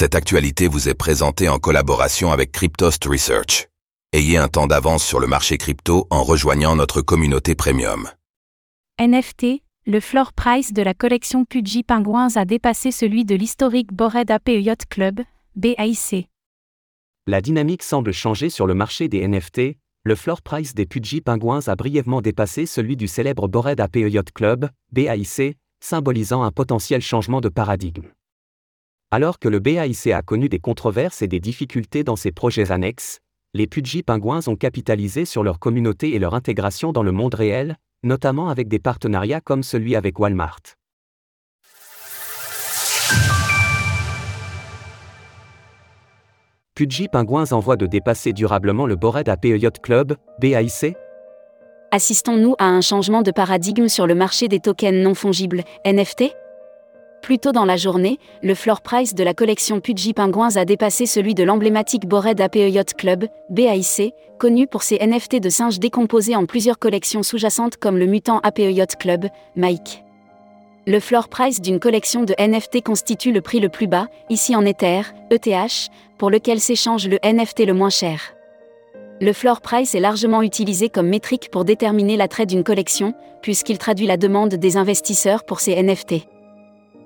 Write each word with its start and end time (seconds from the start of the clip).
Cette 0.00 0.14
actualité 0.14 0.68
vous 0.68 0.88
est 0.88 0.94
présentée 0.94 1.48
en 1.48 1.58
collaboration 1.58 2.30
avec 2.30 2.52
Cryptost 2.52 3.04
Research. 3.04 3.66
Ayez 4.12 4.36
un 4.36 4.46
temps 4.46 4.68
d'avance 4.68 5.04
sur 5.04 5.18
le 5.18 5.26
marché 5.26 5.58
crypto 5.58 6.06
en 6.10 6.22
rejoignant 6.22 6.76
notre 6.76 7.02
communauté 7.02 7.56
premium. 7.56 8.08
NFT, 9.00 9.60
le 9.86 9.98
floor 9.98 10.32
price 10.34 10.72
de 10.72 10.82
la 10.82 10.94
collection 10.94 11.44
Pudgy 11.44 11.82
Penguins 11.82 12.28
a 12.36 12.44
dépassé 12.44 12.92
celui 12.92 13.24
de 13.24 13.34
l'historique 13.34 13.92
Bored 13.92 14.30
Ape 14.30 14.50
Yacht 14.50 14.86
Club, 14.88 15.22
BAIC. 15.56 16.28
La 17.26 17.40
dynamique 17.40 17.82
semble 17.82 18.12
changer 18.12 18.50
sur 18.50 18.68
le 18.68 18.74
marché 18.74 19.08
des 19.08 19.26
NFT, 19.26 19.78
le 20.04 20.14
floor 20.14 20.42
price 20.42 20.76
des 20.76 20.86
Pudgy 20.86 21.22
Penguins 21.22 21.66
a 21.66 21.74
brièvement 21.74 22.20
dépassé 22.20 22.66
celui 22.66 22.96
du 22.96 23.08
célèbre 23.08 23.48
Bored 23.48 23.80
Ape 23.80 23.96
Yacht 23.96 24.30
Club, 24.30 24.70
BAIC, 24.92 25.58
symbolisant 25.80 26.44
un 26.44 26.52
potentiel 26.52 27.00
changement 27.00 27.40
de 27.40 27.48
paradigme. 27.48 28.06
Alors 29.10 29.38
que 29.38 29.48
le 29.48 29.58
BAIC 29.58 30.08
a 30.08 30.20
connu 30.20 30.50
des 30.50 30.58
controverses 30.58 31.22
et 31.22 31.28
des 31.28 31.40
difficultés 31.40 32.04
dans 32.04 32.16
ses 32.16 32.30
projets 32.30 32.70
annexes, 32.70 33.20
les 33.54 33.66
Pudgy 33.66 34.02
Penguins 34.02 34.46
ont 34.48 34.56
capitalisé 34.56 35.24
sur 35.24 35.42
leur 35.42 35.58
communauté 35.58 36.14
et 36.14 36.18
leur 36.18 36.34
intégration 36.34 36.92
dans 36.92 37.02
le 37.02 37.10
monde 37.10 37.34
réel, 37.34 37.78
notamment 38.02 38.50
avec 38.50 38.68
des 38.68 38.78
partenariats 38.78 39.40
comme 39.40 39.62
celui 39.62 39.96
avec 39.96 40.18
Walmart. 40.18 40.60
Pudgy 46.74 47.08
Penguins 47.08 47.52
envoie 47.52 47.76
de 47.76 47.86
dépasser 47.86 48.34
durablement 48.34 48.86
le 48.86 48.96
Bored 48.96 49.26
Ape 49.26 49.46
Yacht 49.46 49.80
Club, 49.80 50.16
BAIC 50.38 50.94
Assistons-nous 51.92 52.56
à 52.58 52.66
un 52.66 52.82
changement 52.82 53.22
de 53.22 53.30
paradigme 53.30 53.88
sur 53.88 54.06
le 54.06 54.14
marché 54.14 54.48
des 54.48 54.60
tokens 54.60 55.02
non 55.02 55.14
fongibles, 55.14 55.64
NFT 55.86 56.34
plus 57.22 57.38
tôt 57.38 57.52
dans 57.52 57.64
la 57.64 57.76
journée, 57.76 58.18
le 58.42 58.54
floor 58.54 58.80
price 58.80 59.14
de 59.14 59.24
la 59.24 59.34
collection 59.34 59.80
Pudgy 59.80 60.14
Penguins 60.14 60.56
a 60.56 60.64
dépassé 60.64 61.06
celui 61.06 61.34
de 61.34 61.44
l'emblématique 61.44 62.06
Bored 62.06 62.40
Ape 62.40 62.56
Yacht 62.56 62.94
Club, 62.94 63.26
BAIC, 63.50 64.14
connu 64.38 64.66
pour 64.66 64.82
ses 64.82 64.98
NFT 64.98 65.40
de 65.40 65.48
singes 65.48 65.78
décomposés 65.78 66.36
en 66.36 66.46
plusieurs 66.46 66.78
collections 66.78 67.22
sous-jacentes 67.22 67.76
comme 67.76 67.98
le 67.98 68.06
mutant 68.06 68.40
Ape 68.42 68.60
Yacht 68.60 68.96
Club, 68.96 69.26
Mike. 69.56 70.04
Le 70.86 71.00
floor 71.00 71.28
price 71.28 71.60
d'une 71.60 71.80
collection 71.80 72.22
de 72.22 72.34
NFT 72.38 72.82
constitue 72.82 73.32
le 73.32 73.42
prix 73.42 73.60
le 73.60 73.68
plus 73.68 73.86
bas, 73.86 74.08
ici 74.30 74.56
en 74.56 74.64
Ether, 74.64 75.02
ETH, 75.30 75.90
pour 76.16 76.30
lequel 76.30 76.60
s'échange 76.60 77.08
le 77.08 77.18
NFT 77.22 77.66
le 77.66 77.74
moins 77.74 77.90
cher. 77.90 78.20
Le 79.20 79.32
floor 79.32 79.60
price 79.60 79.94
est 79.94 80.00
largement 80.00 80.42
utilisé 80.42 80.88
comme 80.88 81.08
métrique 81.08 81.50
pour 81.50 81.64
déterminer 81.64 82.16
l'attrait 82.16 82.46
d'une 82.46 82.64
collection, 82.64 83.14
puisqu'il 83.42 83.76
traduit 83.76 84.06
la 84.06 84.16
demande 84.16 84.54
des 84.54 84.76
investisseurs 84.76 85.44
pour 85.44 85.60
ces 85.60 85.82
NFT. 85.82 86.26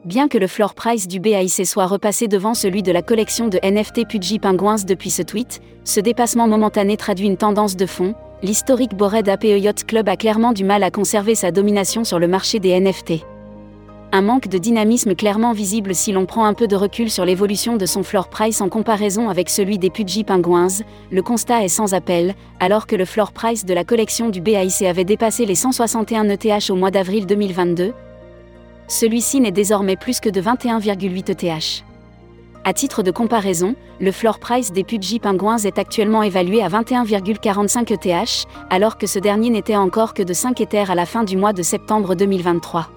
Bien 0.05 0.27
que 0.27 0.37
le 0.37 0.49
floor 0.49 0.75
price 0.75 1.07
du 1.07 1.21
BAIC 1.21 1.65
soit 1.65 1.87
repassé 1.87 2.27
devant 2.27 2.55
celui 2.55 2.83
de 2.83 2.91
la 2.91 3.03
collection 3.03 3.47
de 3.47 3.61
NFT 3.63 4.09
Pudgy 4.09 4.41
Penguins 4.41 4.83
depuis 4.85 5.11
ce 5.11 5.23
tweet, 5.23 5.61
ce 5.85 6.01
dépassement 6.01 6.49
momentané 6.49 6.97
traduit 6.97 7.29
une 7.29 7.37
tendance 7.37 7.77
de 7.77 7.87
fond. 7.87 8.17
L'historique 8.43 8.97
Bored 8.97 9.29
Ape 9.29 9.45
Yacht 9.45 9.85
Club 9.85 10.09
a 10.09 10.17
clairement 10.17 10.53
du 10.53 10.65
mal 10.65 10.83
à 10.83 10.91
conserver 10.91 11.37
sa 11.37 11.53
domination 11.53 12.03
sur 12.03 12.19
le 12.19 12.27
marché 12.27 12.59
des 12.59 12.81
NFT. 12.81 13.25
Un 14.11 14.23
manque 14.23 14.49
de 14.49 14.59
dynamisme 14.59 15.15
clairement 15.15 15.53
visible 15.53 15.95
si 15.95 16.11
l'on 16.11 16.27
prend 16.27 16.47
un 16.47 16.55
peu 16.55 16.67
de 16.67 16.75
recul 16.75 17.09
sur 17.09 17.25
l'évolution 17.25 17.77
de 17.77 17.87
son 17.87 18.03
floor 18.03 18.29
price 18.29 18.61
en 18.61 18.69
comparaison 18.69 19.29
avec 19.29 19.49
celui 19.49 19.79
des 19.79 19.89
Pudgy 19.89 20.25
Penguins, 20.25 20.83
le 21.13 21.23
constat 21.23 21.63
est 21.63 21.69
sans 21.69 21.95
appel, 21.95 22.35
alors 22.59 22.89
que 22.89 22.97
le 22.97 23.05
floor 23.05 23.31
price 23.31 23.65
de 23.65 23.73
la 23.73 23.85
collection 23.85 24.31
du 24.31 24.41
BAIC 24.41 24.83
avait 24.83 25.05
dépassé 25.05 25.47
les 25.47 25.55
161 25.55 26.29
ETH 26.29 26.71
au 26.71 26.75
mois 26.75 26.91
d'avril 26.91 27.25
2022, 27.25 27.95
celui-ci 28.93 29.41
n'est 29.41 29.53
désormais 29.53 29.97
plus 29.97 30.21
que 30.21 30.29
de 30.29 30.41
21,8 30.41 31.31
ETH. 31.31 31.85
À 32.65 32.73
titre 32.73 33.03
de 33.03 33.11
comparaison, 33.11 33.75
le 34.01 34.13
floor 34.13 34.39
price 34.39 34.71
des 34.71 34.85
Pudgy 34.85 35.19
Penguins 35.19 35.59
est 35.59 35.79
actuellement 35.79 36.23
évalué 36.23 36.63
à 36.63 36.69
21,45 36.69 37.93
ETH, 37.93 38.47
alors 38.71 38.99
que 38.99 39.07
ce 39.07 39.19
dernier 39.19 39.51
n'était 39.51 39.77
encore 39.77 40.15
que 40.15 40.23
de 40.23 40.33
5 40.33 40.61
Ether 40.61 40.85
à 40.91 40.95
la 40.95 41.07
fin 41.07 41.25
du 41.25 41.37
mois 41.37 41.53
de 41.53 41.63
septembre 41.63 42.15
2023. 42.15 42.91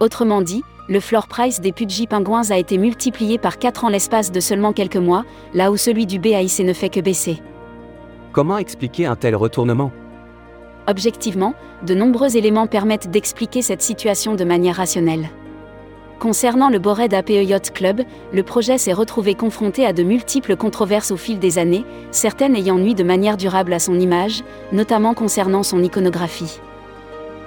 Autrement 0.00 0.42
dit, 0.42 0.62
le 0.88 1.00
floor 1.00 1.26
price 1.26 1.60
des 1.60 1.72
Pudgy 1.72 2.06
Penguins 2.06 2.50
a 2.50 2.58
été 2.58 2.76
multiplié 2.78 3.38
par 3.38 3.58
4 3.58 3.84
en 3.84 3.88
l'espace 3.88 4.30
de 4.30 4.38
seulement 4.38 4.72
quelques 4.72 4.96
mois, 4.96 5.24
là 5.54 5.72
où 5.72 5.76
celui 5.76 6.06
du 6.06 6.18
BAIC 6.18 6.60
ne 6.60 6.74
fait 6.74 6.90
que 6.90 7.00
baisser. 7.00 7.42
Comment 8.32 8.58
expliquer 8.58 9.06
un 9.06 9.16
tel 9.16 9.34
retournement? 9.34 9.90
Objectivement, 10.88 11.54
de 11.84 11.94
nombreux 11.94 12.36
éléments 12.36 12.66
permettent 12.66 13.10
d'expliquer 13.10 13.60
cette 13.62 13.82
situation 13.82 14.34
de 14.34 14.44
manière 14.44 14.76
rationnelle. 14.76 15.28
Concernant 16.18 16.70
le 16.70 16.78
Bored 16.78 17.12
Ape 17.12 17.28
Yacht 17.28 17.72
Club, 17.72 18.02
le 18.32 18.42
projet 18.42 18.78
s'est 18.78 18.92
retrouvé 18.92 19.34
confronté 19.34 19.84
à 19.84 19.92
de 19.92 20.02
multiples 20.02 20.56
controverses 20.56 21.10
au 21.10 21.16
fil 21.16 21.38
des 21.38 21.58
années, 21.58 21.84
certaines 22.10 22.56
ayant 22.56 22.78
nui 22.78 22.94
de 22.94 23.04
manière 23.04 23.36
durable 23.36 23.72
à 23.74 23.78
son 23.78 23.98
image, 23.98 24.42
notamment 24.72 25.12
concernant 25.12 25.62
son 25.62 25.82
iconographie. 25.82 26.60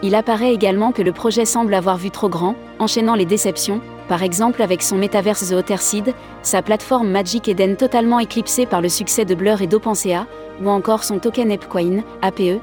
Il 0.04 0.16
apparaît 0.16 0.54
également 0.54 0.92
que 0.92 1.02
le 1.02 1.12
projet 1.12 1.46
semble 1.46 1.74
avoir 1.74 1.98
vu 1.98 2.12
trop 2.12 2.30
grand, 2.30 2.56
enchaînant 2.78 3.16
les 3.16 3.26
déceptions, 3.26 3.82
par 4.08 4.22
exemple 4.22 4.62
avec 4.62 4.84
son 4.84 4.98
métaverse 4.98 5.50
The 5.50 5.54
Otterseed, 5.54 6.14
sa 6.42 6.62
plateforme 6.62 7.10
Magic 7.10 7.50
Eden 7.50 7.76
totalement 7.76 8.20
éclipsée 8.20 8.66
par 8.66 8.82
le 8.82 8.90
succès 8.90 9.26
de 9.26 9.36
Blur 9.36 9.62
et 9.62 9.68
d'OpenSea, 9.68 10.28
ou 10.64 10.70
encore 10.70 11.04
son 11.04 11.20
token 11.20 11.52
ApeCoin, 11.52 12.04
APE, 12.22 12.62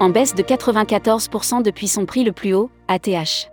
en 0.00 0.10
baisse 0.10 0.34
de 0.34 0.42
94% 0.42 1.62
depuis 1.62 1.88
son 1.88 2.06
prix 2.06 2.24
le 2.24 2.32
plus 2.32 2.54
haut, 2.54 2.70
ATH. 2.86 3.50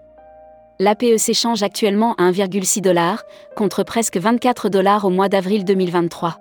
L'APE 0.79 1.17
s'échange 1.17 1.63
actuellement 1.63 2.13
à 2.15 2.29
1,6 2.31 2.81
dollars, 2.81 3.23
contre 3.55 3.83
presque 3.83 4.17
24 4.17 4.69
dollars 4.69 5.05
au 5.05 5.09
mois 5.09 5.29
d'avril 5.29 5.65
2023. 5.65 6.37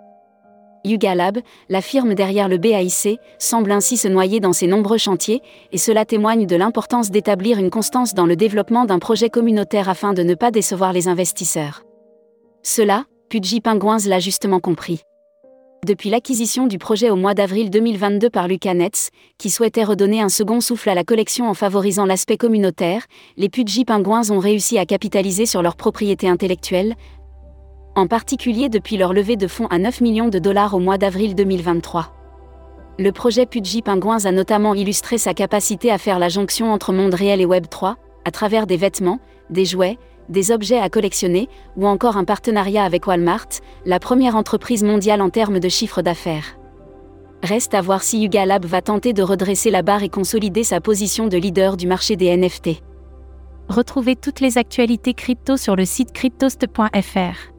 Yuga 0.85 1.15
Lab, 1.15 1.39
la 1.71 1.81
firme 1.81 2.15
derrière 2.15 2.49
le 2.49 2.59
BAIC, 2.59 3.19
semble 3.39 3.73
ainsi 3.73 3.97
se 3.97 4.09
noyer 4.09 4.41
dans 4.41 4.53
ses 4.53 4.67
nombreux 4.67 4.99
chantiers, 4.99 5.41
et 5.73 5.79
cela 5.79 6.05
témoigne 6.05 6.47
de 6.47 6.57
l'importance 6.57 7.11
d'établir 7.11 7.59
une 7.59 7.71
constance 7.71 8.13
dans 8.13 8.27
le 8.27 8.37
développement 8.37 8.85
d'un 8.85 8.99
projet 8.99 9.31
communautaire 9.31 9.89
afin 9.89 10.13
de 10.13 10.23
ne 10.23 10.35
pas 10.35 10.51
décevoir 10.51 10.93
les 10.93 11.09
investisseurs. 11.09 11.85
Cela, 12.63 13.05
Pudgy 13.31 13.63
Penguins 13.63 14.07
l'a 14.07 14.21
justement 14.21 14.61
compris. 14.61 15.01
Depuis 15.85 16.09
l'acquisition 16.09 16.67
du 16.67 16.79
projet 16.79 17.11
au 17.11 17.17
mois 17.17 17.35
d'avril 17.35 17.69
2022 17.69 18.31
par 18.31 18.49
Lucanets, 18.49 19.11
qui 19.37 19.51
souhaitait 19.51 19.85
redonner 19.85 20.23
un 20.23 20.31
second 20.31 20.63
souffle 20.63 20.89
à 20.89 20.95
la 20.95 21.05
collection 21.05 21.47
en 21.47 21.53
favorisant 21.53 22.07
l'aspect 22.07 22.39
communautaire, 22.39 23.05
les 23.37 23.51
Pudgy 23.51 23.85
Penguins 23.85 24.31
ont 24.31 24.39
réussi 24.39 24.79
à 24.79 24.87
capitaliser 24.87 25.45
sur 25.45 25.61
leur 25.61 25.77
propriété 25.77 26.27
intellectuelle, 26.27 26.95
en 27.97 28.07
particulier 28.07 28.71
depuis 28.71 28.97
leur 28.97 29.13
levée 29.13 29.37
de 29.37 29.47
fonds 29.47 29.67
à 29.67 29.77
9 29.77 30.01
millions 30.01 30.29
de 30.29 30.39
dollars 30.39 30.73
au 30.73 30.79
mois 30.79 30.97
d'avril 30.97 31.35
2023. 31.35 32.15
Le 32.99 33.13
projet 33.13 33.45
Pudgy 33.45 33.83
Penguins 33.83 34.25
a 34.25 34.33
notamment 34.33 34.73
illustré 34.73 35.19
sa 35.19 35.35
capacité 35.35 35.91
à 35.91 35.99
faire 35.99 36.19
la 36.19 36.31
jonction 36.31 36.73
entre 36.73 36.95
monde 36.95 37.13
réel 37.13 37.43
et 37.43 37.47
Web 37.47 37.67
3, 37.69 37.99
à 38.25 38.31
travers 38.31 38.67
des 38.67 38.79
vêtements, 38.79 39.19
des 39.51 39.67
jouets, 39.67 39.99
des 40.29 40.51
objets 40.51 40.79
à 40.79 40.89
collectionner, 40.89 41.49
ou 41.77 41.87
encore 41.87 42.17
un 42.17 42.25
partenariat 42.25 42.85
avec 42.85 43.07
Walmart, 43.07 43.49
la 43.85 43.99
première 43.99 44.37
entreprise 44.37 44.83
mondiale 44.85 45.23
en 45.23 45.31
termes 45.31 45.61
de 45.61 45.69
chiffre 45.69 46.03
d'affaires. 46.03 46.59
Reste 47.43 47.75
à 47.75 47.83
voir 47.83 48.03
si 48.03 48.21
Yuga 48.21 48.47
Lab 48.47 48.65
va 48.65 48.81
tenter 48.81 49.13
de 49.13 49.23
redresser 49.23 49.71
la 49.71 49.83
barre 49.83 50.03
et 50.03 50.09
consolider 50.09 50.65
sa 50.65 50.81
position 50.81 51.27
de 51.27 51.37
leader 51.37 51.77
du 51.77 51.87
marché 51.87 52.17
des 52.17 52.35
NFT. 52.35 52.83
Retrouvez 53.69 54.17
toutes 54.17 54.41
les 54.41 54.57
actualités 54.59 55.15
crypto 55.15 55.57
sur 55.57 55.77
le 55.77 55.85
site 55.85 56.13
cryptost.fr. 56.13 57.53